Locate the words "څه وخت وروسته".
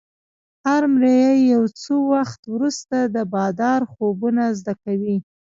1.81-2.97